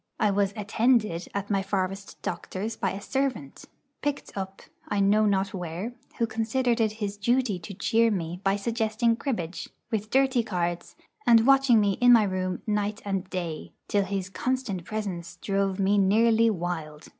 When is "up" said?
4.35-4.63